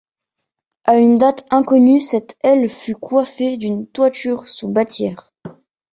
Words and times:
À 0.83 0.97
une 0.97 1.19
date 1.19 1.45
inconnue, 1.51 2.01
cette 2.01 2.35
aile 2.41 2.67
fut 2.67 2.95
coiffée 2.95 3.57
d’une 3.57 3.85
toiture 3.85 4.47
sous 4.47 4.67
bâtière. 4.67 5.29